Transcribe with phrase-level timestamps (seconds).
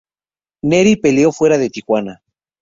[0.63, 2.23] Nery peleó fuera de Tijuana.